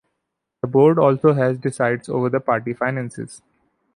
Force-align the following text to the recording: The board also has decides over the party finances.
The 0.63 0.67
board 0.67 0.97
also 0.97 1.33
has 1.33 1.59
decides 1.59 2.09
over 2.09 2.27
the 2.27 2.39
party 2.39 2.73
finances. 2.73 3.43